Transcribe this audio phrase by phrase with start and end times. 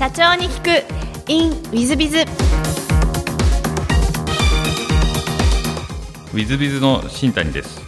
[0.00, 1.30] 社長に聞く。
[1.30, 7.82] In ウィズビズウィズビズの新谷です。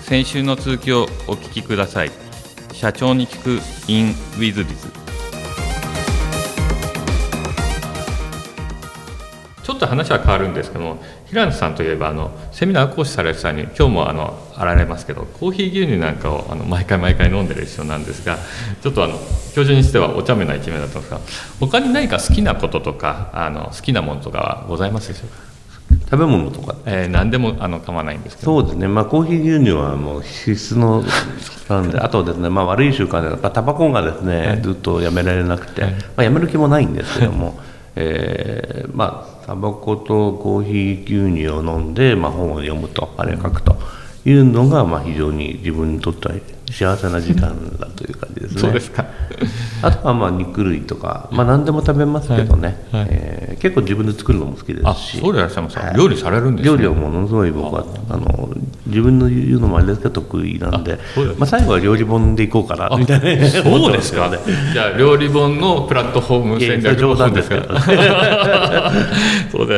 [0.00, 2.10] 先週の続きをお聞きください。
[2.72, 3.60] 社長に聞く
[3.92, 4.88] in ウィズビズ
[9.62, 18.38] ちょっと話は変わるんですけども平野さんといえばあのセミナー講師されてたに今日もあのあられますけどコーヒー牛乳なんかをあの毎回毎回飲んでる人なんですが
[18.82, 21.20] ちょっとあの教授にしてはお茶目な一面だったんですが
[21.60, 25.48] 他に何か好きなこととかあの好きなものとかはございますでしょうか？
[26.10, 28.60] 食べ物とか、えー、何でもあの構わないんですけど。
[28.62, 31.04] そうですね、まあ、コーヒー牛乳はもう必須の
[31.68, 37.58] なんであとですね、まあ、悪い習慣でタバコがですね、はい、ずっとやめられなくて、はい、まあ、やめる気もないんですけども、
[37.96, 43.78] えー、まあタバコとコーヒー牛乳を飲んで、まあ、本を読むとあれを書くと
[44.26, 46.34] いうのが、まあ、非常に自分にとっては
[46.70, 48.60] 幸せな時間だという感じですね。
[48.60, 49.06] そうですか
[49.82, 55.18] あとはまあ肉類とか、まあ、何でも食べますけどね、はいはい、えー、結構自分で作るのも好きですし。
[55.18, 58.16] そうでいらっしゃいます、はい、料理されるんです、ね、料理はものすごい僕はあ。
[58.16, 58.48] の
[58.86, 60.98] 自分の言うのもあれですけど得意なんで
[61.38, 63.48] まあ、最後は料理本でいこうかなみたいな。
[63.48, 64.38] そうですか、ね、
[64.72, 67.68] じゃあ料理本のプラットフォーム戦略冗談ですけど。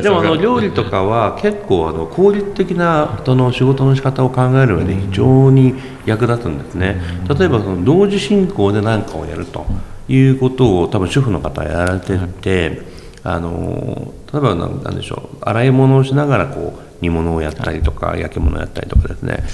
[0.01, 5.75] でもあの料理とかは結構あの効率的なその仕事の仕方を考える上で非常に
[6.07, 7.01] 役立つんですね。
[7.29, 9.67] 例えばその同時進行で何かをやると
[10.13, 12.83] いうことを多分主婦の方はやられてて、
[13.23, 19.45] あの例えば何でしょう洗い物をしながらこう煮物をやったりとか、焼き物をやったりとかですね。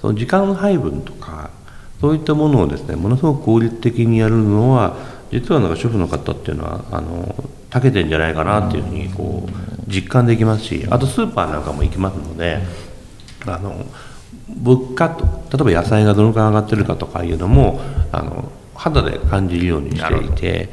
[0.00, 1.50] その時間配分とか
[2.00, 4.96] そういったものをですねものすごく効率的にやるのは
[5.30, 7.34] 実はなんか主婦の方っていうのはあの
[7.70, 12.60] 長けてんじゃないかなっていうふうにこう実感できますしあとスーパーなんかも行きますので
[13.46, 13.84] あの
[14.48, 15.24] 物価と
[15.64, 17.80] 例えば野菜がどのくらい上がってるかとかいうのも
[18.12, 20.68] あの肌で感じるようにしていて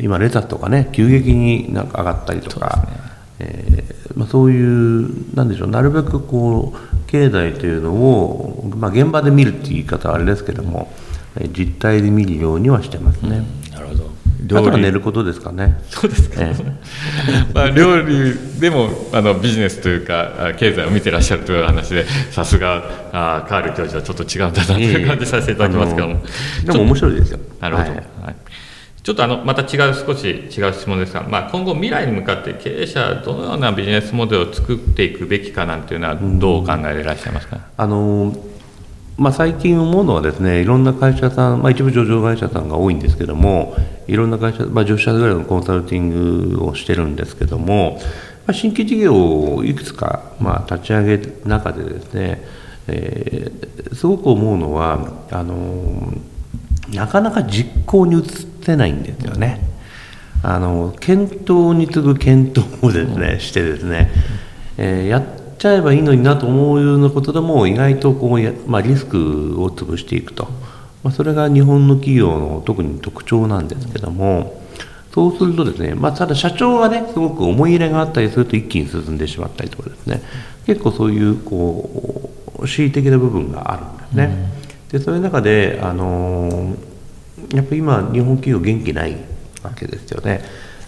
[0.00, 3.08] 今レタスとかね急激になんか上がったりとかそう、ね
[3.40, 10.92] えー、まあ、そういうなんでしょうなるべくこう経済というのを、まあ、現場で見るっていう言い方はあれですけども
[11.56, 13.38] 実態で見るようにはしてますね。
[13.38, 13.57] うん、
[14.56, 15.80] あとは寝ることですかね。
[15.90, 16.42] そうですか。
[16.42, 16.64] ええ、
[17.54, 22.82] まあ料理でもあのビジネスというか経済を見てらっしゃるという話で、さすが
[23.12, 26.20] あカール教授はちょっと違うんだなという感じさせていただきますけども、
[26.64, 27.38] えでも面白いですよ。
[27.60, 27.88] なるほど。
[27.90, 28.34] はい、はい
[29.08, 38.36] ちょっとあのまた違う少し違う質問ですが、まあ、今後未来に向かって経営者はどのようなビジネスモデルを作っていくべきかなんていうのはどうお考えでいらっしゃいますか、あの
[39.16, 43.76] まあ、最近思うのはですねいろんな会社さん、まあ、一部上場会社さんが多いんですけども
[44.08, 48.00] いろんな会社、まあ、10社ぐらいのコンサルティングをしてるんですけども、
[48.46, 52.42] まあ、新規事業をいくつか、まあ、立ち上げる中でですね、
[52.88, 56.12] えー、すごく思うのはあの
[56.92, 58.24] なかなか実行に移っ
[58.64, 59.60] てないんですよね。
[60.42, 64.10] あの検討に次ぐ検討をですねしてですね、
[64.78, 65.24] えー、やっ
[65.58, 70.48] ちゃえばいいのになと思うようなことでも意外とこうや、まあ、リスクを潰していくと、
[71.02, 74.60] まあ、それが日本の企業の特に特徴なんですけども
[75.14, 80.22] そうするとですね、まあ、ただ社長がねすごく思い入れがあったりすると一気に進んでしまったりとかですね
[80.66, 84.58] 結構そういうこう恣意的な部分があるんですね。
[84.90, 86.88] でそういう中であのー
[87.54, 89.16] やっぱり今日本企業元気ない
[89.62, 90.42] わけですよね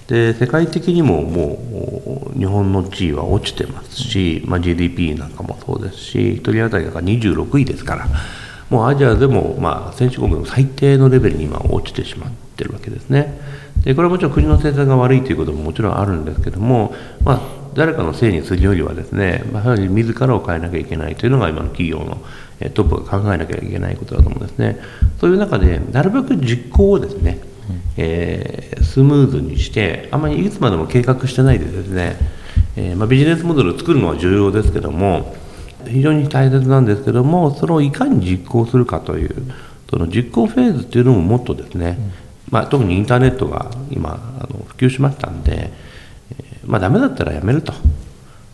[0.08, 8.08] で世界的にももう日本の地位は落ちてますし、まあ、GDP なんかもそうですし1人当たりが26位ですから
[8.70, 13.38] もうアジアでも、まあ、先進国の最低のレベルに今落ちてしまってるわけですね
[13.84, 16.94] でこれはもちろん国の政策が悪いということももちろんあるんですけども、
[17.24, 17.40] まあ、
[17.74, 22.18] 誰かのせいにするよりはですね、まあ、やはり自らを変えなきゃいけないというのが今の企業の
[22.68, 24.78] トップが考えなきゃいけないことだと思うんですね。
[25.18, 27.40] そういう中で、なるべく実行をですね、
[27.96, 32.16] えー、スムーズにして、あまりいつまでも計画してないでですね、
[32.76, 35.34] えー、まあ、ビジネスモデルを作るのは重要ですけども、
[35.86, 39.34] 非常に大切なんですけども、それをいかに実行するかという、
[39.88, 41.98] その実行フェーズっていうのももっとですね、
[42.50, 45.70] まあ、特にインターネットが今あの普及しましたんで、
[46.30, 47.72] えー、まあ、ダメだったらやめると。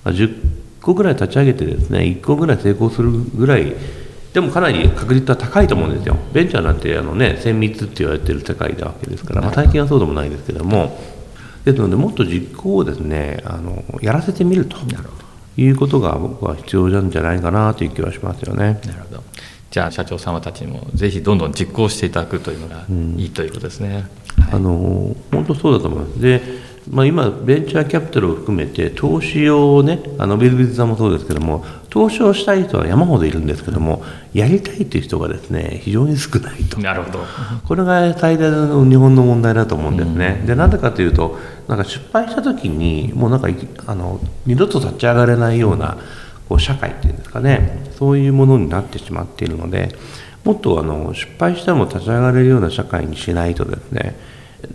[0.04, 0.14] まあ、
[0.86, 3.74] 個ぐらい立ち上げてですね1個ぐらい成功するぐらい
[4.32, 6.16] でもかなり確率は高いと思うんですよ。
[6.32, 11.16] ベンチャーなんてあのね精密って言われてる世界なわけですから、まあ、最近はそうでもないですけども。
[11.64, 14.76] ですのでもっと実行をですねあのやらせてみると
[15.56, 18.80] いうことが僕は必要なんじゃないかなという気はしますよね。
[18.86, 19.22] なるほど
[19.70, 22.84] じゃあ社長様たちにもぜひどんどん実行していただくというのが
[23.16, 24.08] いいということですね。
[24.38, 26.20] うんはい、あの本当そうだと思います。
[26.20, 26.40] で
[26.90, 36.80] まあ、今、ベンチャーキャピタルを含めて、投資をね、あのビルビズさんもそうですけども、投資をしたい人は山ほどいるんですけども、やりたいという人がですね、非常に少ないと。
[36.80, 37.24] なるほど
[37.66, 40.42] これが最大の日本の問題だと思うんですね。
[40.46, 43.56] で、なんでかというと、なんか失敗した時に、もうなんかい
[43.86, 45.96] あの二度と立ち上がれないような
[46.48, 49.88] こう社会っていうんですかね、そういうものになってしまっているので、
[50.44, 54.16] もっとあの失敗しても立ち上がれるような社会にしないとですね、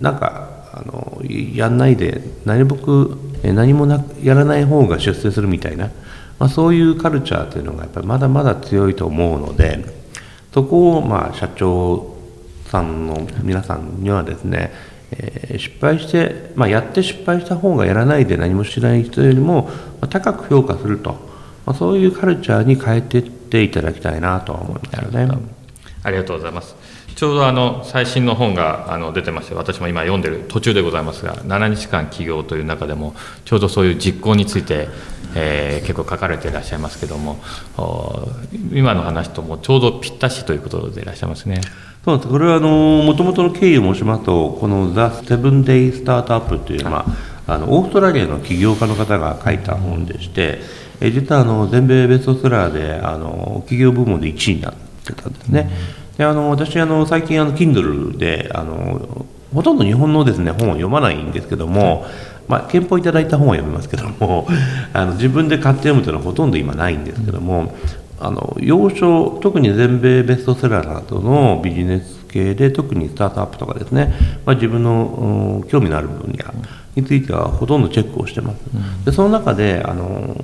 [0.02, 0.51] なんか
[0.82, 5.92] あのやんないで何僕何もなやらない方が出世するみたいな、
[6.40, 9.86] まあ、そういうカルチャーというのがやっぱりまだまだ強いと思うので
[10.54, 12.18] そこをまあ社長
[12.66, 14.72] さんの皆さんにはですね、
[15.12, 19.70] えー、失敗して、まあ、やって失敗した方がやらないで何もしない人よりも
[20.10, 21.12] 高く評価すると、
[21.66, 25.28] まあ、そういうカルチャーに変えていっていただきたいなとは思いますよね。
[26.04, 26.76] ありがとうございます。
[27.16, 33.16] ちょうどあの最新の本があの出てまして私も今読んでる途中でございますが7日間起業という中でも
[33.46, 34.88] ちょうどそういう実行について、
[35.36, 37.40] えー、結構書かれていらっしゃいますけども
[38.72, 41.62] 今の話ともちょうどぴったしということでいらっしゃいますね。
[42.04, 47.06] そうですこれはもともとの経緯を申しますとこの「ザ・セブン・デイ・スタートアップ」という、ま
[47.46, 50.62] あ、あのオーストラリアの起業家の方が書いた本でして、
[51.00, 54.74] え実はあの全米ベストセラーであの企業部門で1位になっ
[55.06, 55.70] てたんですね。
[55.96, 59.26] うんであの私あの最近あの Kindle であの
[59.56, 62.06] ほとんど日本のですね本を読まないんですけども、
[62.48, 64.48] まあ、憲法いただいた本は読みますけども
[64.94, 67.74] あの自分で買って読むというのはほとんど今ないんですけども
[68.20, 74.14] あの要所特に全米ベストセラーなどのビジネス系で特にスタートアップとかですね、
[74.46, 76.54] まあ、自分の、興味のある分野
[76.96, 78.60] についてはほとんどチェックをしてます。
[79.06, 80.38] でその中であの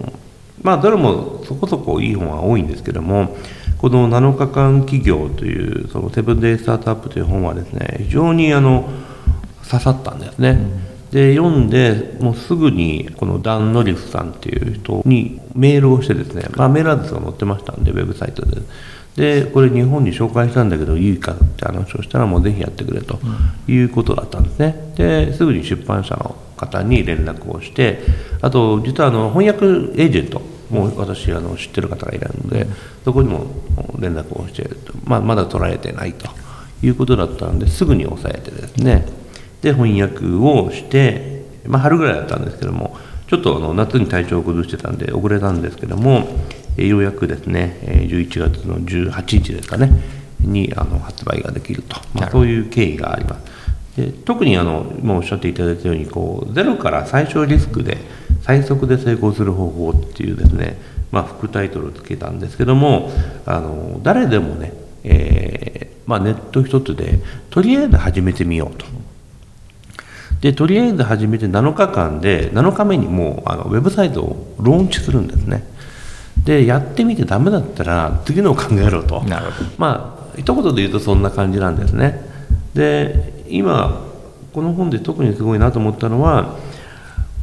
[0.63, 3.37] まあどれもそこそこいい本は多いんですけども
[3.77, 8.89] この7日間企業というそのセブンデイスタートアップという本はですね非常にあの
[9.69, 18.61] 刺さったんですね、うん、で読んでもうすぐにこのダン・ノリスさんっていう人にメールをしてですね、まあ、メールアドレスが載ってましたんでウェブサイトで。
[19.15, 23.19] でこれ日本に紹介したんだけどいいかって話をしたらもうぜひやってくれと
[23.67, 24.93] いうことだったんですね。
[24.95, 27.99] ですぐに出版社の方に連絡をして
[28.41, 29.65] あと実はあの翻訳
[29.99, 32.67] エージェントもう私あの知ってる方がいるので、
[33.03, 33.45] そこにも
[33.99, 34.69] 連絡をして、
[35.05, 36.29] まあ、まだ取られてないと
[36.81, 39.05] いうことだったのですぐに抑えてですね。
[39.61, 42.97] で翻訳をして、まあ、春ぐらいだったんですけども
[43.27, 46.27] ちょっとあの夏に体調を崩してたんで遅れたんですけども
[46.77, 49.89] ようやくですね11月の18日ですかね
[50.39, 53.57] にあの発売ができると、まあ、そういう経緯があります。
[53.97, 57.97] で特にあの今おっしゃっていただいたようにこうゼロから最小リスクで
[58.47, 60.77] 最速で成功する方法っていうですね、
[61.11, 63.11] まあ、副タイトルをつけたんですけども
[63.45, 64.71] あの誰でもね、
[65.03, 68.85] えーまあ、ネット一つでとりあえず始めてみようと。
[70.39, 75.63] でとりあえず始めて7日間で7日目にもうあのウェブサイトをローンチするんですね。
[76.45, 79.23] でやってみてダメだったら次のを考えろと。
[79.23, 79.69] なるほど。
[79.77, 82.21] まあ一言で言うとそんな感じなんですね。
[82.73, 84.05] で今
[84.53, 86.55] この本で特にすごいなと思ったのは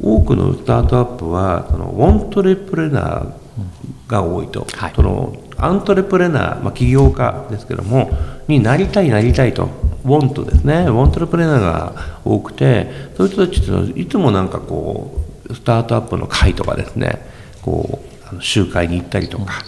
[0.01, 8.11] 多くのスタートアップはそのウォントレプレナーが多いと、はい、そのアントレプレナー、まあ、起業家ですけども
[8.49, 9.69] になりたいなりたいと
[10.05, 10.85] ウォントですね。
[10.89, 15.19] ウォントレプレナーが多くてそういう人たちっていつもなんかこ
[15.49, 17.27] うスタートアップの会とかですね。
[17.63, 19.63] こうあの集会に行ったりとか、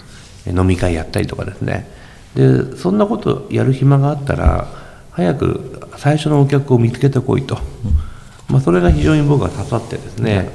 [0.45, 1.89] うん、飲み会やったりとかですね。
[2.35, 4.67] でそんなことやる暇があったら
[5.11, 7.55] 早く最初のお客を見つけてこいと。
[7.55, 8.06] うん
[8.49, 10.49] まあ、それが非常に僕は刺さってですね、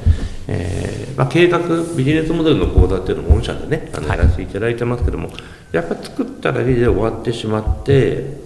[0.48, 1.58] えーまあ、計画
[1.96, 5.36] ビジネスモデルの講座っていうのを御社でねあのやらせていただいてますけども、はい、
[5.72, 8.40] やっぱり作っただけで終わってしまって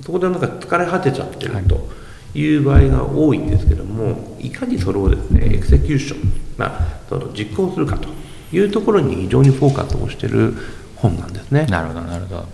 [0.00, 1.88] そこでなんか疲れ果てちゃってると
[2.34, 8.08] いう場合が多いんですけどもいかにそれをですねエクセキューション、まあ、その実行するかと
[8.52, 10.54] いうところに非常にフォーカスをしてる
[10.96, 11.66] 本なんですね。
[11.66, 12.46] なるほどなるほど、はい。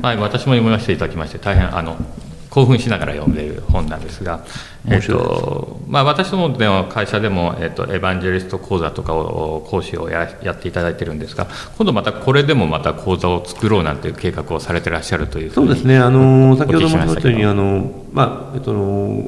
[0.00, 1.96] まあ、私も読ませていただきまして大変あの
[2.52, 4.44] 興奮しながら読んでいる本なんですが、
[4.86, 11.46] えっとまあ、私どもの会社でも、えっと、エヴァンジェリスト講座とかを講師をややっていただいてるんですが
[11.78, 15.96] 今度またこれでもまた講座を作ろうなんていう計画をされてらっしゃるというそうですね。
[15.96, 18.74] あの先ほども言ったようにあの、まあえっと、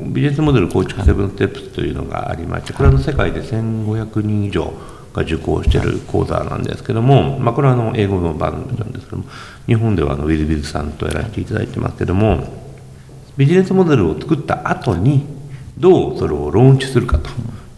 [0.09, 4.71] ビジネスモデル構築セブンステップスというのがありましてこれは世界で1500人以上
[5.15, 9.25] が受講している講座なんですけども、まあ、これはあの英語の版なんですけども
[9.67, 12.64] 日本ではあのウィル・ビズさんとやらせていただいてますけども
[13.37, 15.27] ビジネスモデルを作った後に
[15.79, 17.31] どうそれをローンチするかと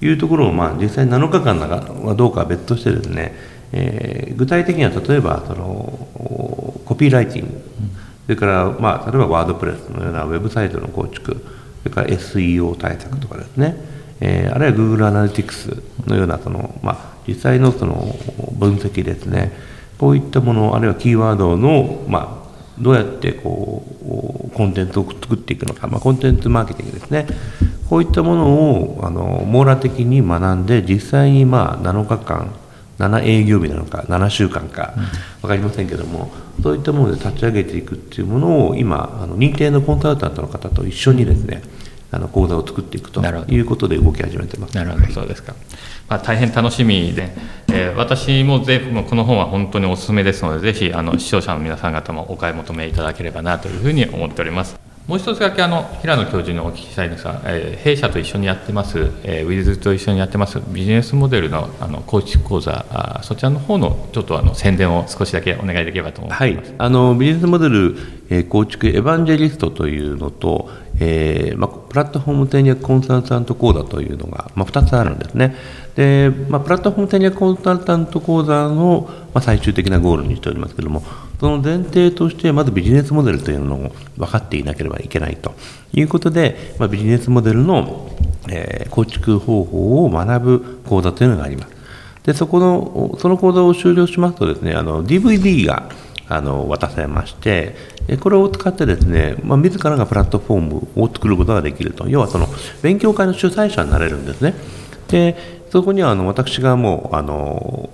[0.05, 3.35] いうところを、まあ、実際7日間はどうかは別としてですね、
[3.73, 6.09] えー、具体的には例えばその
[6.85, 7.61] コピーライティング。
[8.27, 11.45] それから、まあ、例えばワードプレスのようなウェブサイトの構築。
[11.85, 13.77] それから SEO 対策とかですね、
[14.21, 18.17] えーあるいは Google アナリティクスのようなその、まあ、実際のその
[18.53, 19.53] 分析ですね。
[19.99, 22.46] こういったものあるいはキーワードの、まあ、
[22.79, 23.85] どうやってこ
[24.47, 27.27] うコンテンツを作っていくのか、まあ、コンテンツマーケティングですね。
[27.89, 32.55] こういったものをあの網羅的に学んで実際にまあ7日間
[32.99, 34.95] 7営業日なのか7週間か
[35.43, 36.31] 分かりませんけども、
[36.63, 41.63] そういったもので立ち上げていくっていうものを今あの認定のコンサルタントの方と一緒にですね
[42.11, 44.77] あの講座を作っていくということで動き始めてます。
[44.77, 45.55] なるほど、そうですか。
[46.09, 47.31] まあ、大変楽しみで、
[47.69, 54.79] えー私もぜもうこの本は本当にお勧めですので、ぜひあの視聴者の皆さん方もお買い求めいただければなというふうに思っております。
[55.07, 67.97] もう一つだけあの平野教授にお聞きしたいんですが、えー弊社と一緒にやってます、えーウィズと一緒にやってますビジネスモデルのあの構築講座、あそちらの方のちょっとあの宣伝を少しだけお願いできればと思いいます。、あのビジネスモデル、
[68.31, 75.55] えー構築エヴァンジェリストというのと、えーまあ、プラットフォーム戦略コンサルタント講座というのが、まあ、2つあるんですね。
[75.95, 81.03] で、まあ、プラットフォーム戦略コンサルタント講座の、まあ、最終的なゴールにしておりますけれども、
[81.39, 85.55] その前提として、まずビジネスモデルというのを分かっていなければいけないと
[85.93, 88.11] いうことで、まあ、ビジネスモデルの、
[88.49, 91.77] えー構築方法を学ぶ講座というのがあります。
[92.25, 95.89] でそこのその講座を終了しますとですねあの DVD が
[96.29, 97.77] あの渡されまして
[98.21, 102.09] これを使ってですね、まあ、自らがプラットフォームを作ることができると。
[102.09, 102.47] 要はその
[102.83, 104.55] 勉強会の主催者になれるんですね。
[105.09, 105.37] で
[105.71, 107.91] そこにはあの私がもうあの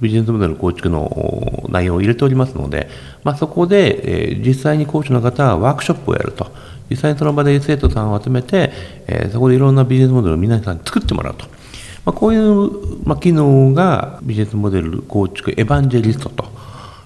[0.00, 2.88] ビジネスモデル構築の内容を入れておりますので、
[3.22, 6.50] まあ、そこで、えー実際に講師の方はワークショップをやると。
[6.88, 8.72] 実際にその場で生徒さんを集めて、
[9.06, 11.44] えーそこでいろんなビジネスモデルを皆さんに作ってもらうと。
[12.04, 16.30] まあ、こういう、まあ、機能がビジネスモデル構築エヴァンジェリスト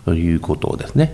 [0.05, 1.11] ということですね。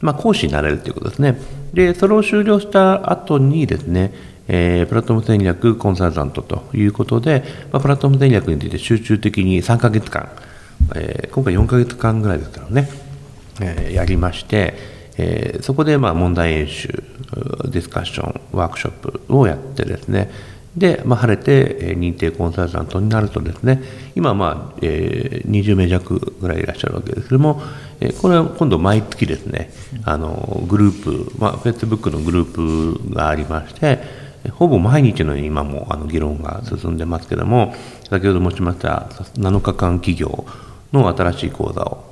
[0.00, 1.38] まあ、講師になれるということですね。
[1.74, 4.12] で、それを終了した後にですね、
[4.48, 10.30] えープラットフォーム戦略コンサルタントということで、まあ、プラットフォーム戦略について集中的に3ヶ月間、
[10.94, 12.88] えー今回4ヶ月間ぐらいですからね、
[13.60, 14.74] えーやりまして、
[15.18, 16.88] えーそこでまあ問題演習、
[17.70, 18.92] ディスカッション、ワークショッ
[19.26, 20.30] プをやってですね、
[20.78, 23.82] で、まあ、晴れて、認定コンサルタントになるとですね、
[24.14, 27.62] 今、まあえー20名弱ぐらいいらっしゃるわけですけども、
[28.00, 29.70] えーこれは今度毎月ですね、
[30.04, 33.98] あのグループ、まあ、Facebook のグループがありまして、
[34.52, 37.74] ほぼ毎日のように今もあの議論が進んでますけども、
[38.08, 40.46] 先ほど申しました7日間企業
[40.92, 42.04] の新しい講座を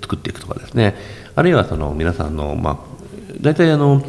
[0.00, 0.94] 作っていくとかですね、
[1.34, 2.78] あるいはその皆さんの、まあ、
[3.40, 4.02] 大体あの、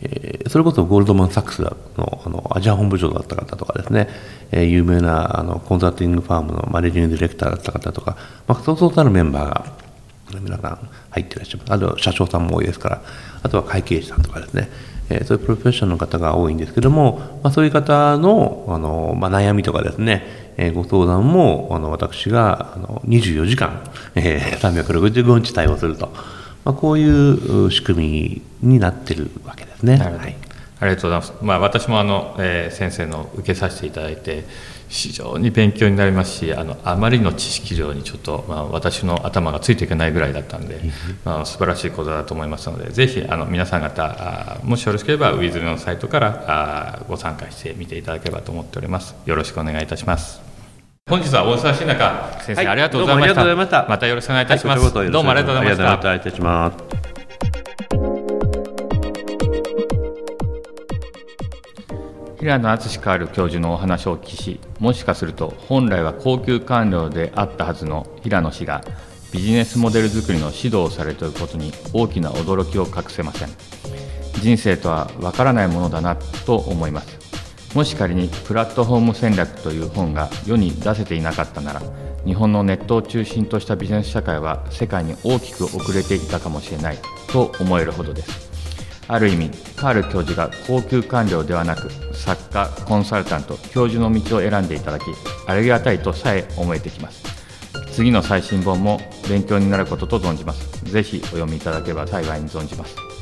[0.00, 1.76] えーそれこそゴールドマン・サックスの
[2.24, 4.08] あのアジア本部長だった方とかですね、
[4.52, 11.72] えー有名なあのコンサルティングファームのマネージングディレクターだった方とか、まあ、そうそうたるメンバーが皆さん入ってらっしゃいます。
[11.72, 13.02] あとは社長さんも多いですから、
[13.42, 14.68] あとは会計士さんとかですね、
[15.08, 23.82] えーそういうプロフェッショナルの方が多いんですけども、まあ、そういう方のあの、まあ、悩みとかですね、えご相談もあの私があの24時間、
[24.14, 26.12] えー365日対応すると、
[26.66, 29.96] まあ、こういうう仕組みになってるわけですね。
[29.98, 30.36] はい
[30.78, 31.32] ありがとうございます。
[31.40, 34.44] まあ、私もあの、えー先生の受けさせていただいて、
[34.88, 40.78] 非常に勉強になりますし、あのあまりの知識量にちょっと、まあ、私の頭がついていけないぐらいだったんで、
[41.24, 49.14] まあ、素晴らしいことだと思いますので、ぜひあの皆さん方、あーもしよろしければ、ウィズルのサイトからあーご参加してみていただければと思っております。
[49.24, 50.45] よろしくお願いいたします。
[51.08, 53.86] 本日はお忙しい中、先生、はいありがとうございました。
[53.88, 54.80] ましたよろしくお願いいたします。
[54.92, 56.10] はいどうもありがとうございました。
[56.10, 56.36] ありがとうございた。
[56.36, 56.76] します。
[62.40, 68.82] 平野敦カール教授のお話をお聞きしもしかすると本来は高級官僚であったはずの平野氏が
[69.30, 73.48] ビジネスモデル作りの指導をされていることに大きな驚きを隠せません
[74.40, 77.25] 人生とはわからないものだなと思います
[77.74, 81.82] もし仮にプラットフォーム戦略という本が世に出せていなかったなら
[82.24, 88.46] 日本のネットを中心としたビジネス社会は世界に大きく遅れていたかもしれないと思えるほどです。
[89.08, 95.04] ある意味カール教授が高級官僚ではなく作家コンサルタント教授の道を選んでいただき
[95.46, 97.22] ありがたいとさえ思えてきます。
[97.92, 100.84] 次の最新本も勉強になることと存じます。
[100.84, 103.15] ぜひお読みいただければ幸いに存じます。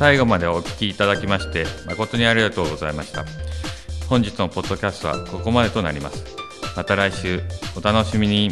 [0.00, 3.26] 最後までお聞きいただきまして誠にありがとうございました。
[4.08, 6.24] 本日のポッドキャストはここまでとなります。
[6.74, 7.42] また来週
[7.76, 8.48] お楽しみに。